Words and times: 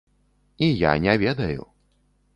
І 0.67 0.71
я 0.79 0.95
не 1.05 1.15
ведаю. 1.25 1.67